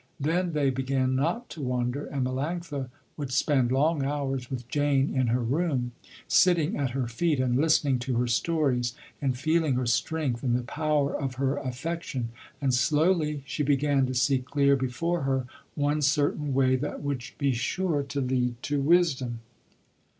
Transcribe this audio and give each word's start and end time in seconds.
Then 0.19 0.53
they 0.53 0.71
began 0.71 1.15
not 1.15 1.47
to 1.51 1.61
wander, 1.61 2.07
and 2.07 2.25
Melanctha 2.25 2.89
would 3.17 3.31
spend 3.31 3.71
long 3.71 4.03
hours 4.03 4.49
with 4.49 4.67
Jane 4.67 5.13
in 5.15 5.27
her 5.27 5.43
room, 5.43 5.91
sitting 6.27 6.75
at 6.75 6.89
her 6.89 7.07
feet 7.07 7.39
and 7.39 7.55
listening 7.55 7.99
to 7.99 8.15
her 8.15 8.25
stories, 8.25 8.95
and 9.21 9.37
feeling 9.37 9.75
her 9.75 9.85
strength 9.85 10.41
and 10.41 10.55
the 10.55 10.63
power 10.63 11.15
of 11.15 11.35
her 11.35 11.57
affection, 11.57 12.29
and 12.59 12.73
slowly 12.73 13.43
she 13.45 13.61
began 13.61 14.07
to 14.07 14.15
see 14.15 14.39
clear 14.39 14.75
before 14.75 15.21
her 15.21 15.45
one 15.75 16.01
certain 16.01 16.51
way 16.55 16.75
that 16.77 17.03
would 17.03 17.21
be 17.37 17.53
sure 17.53 18.01
to 18.01 18.21
lead 18.21 18.55
to 18.63 18.81
wisdom. 18.81 19.41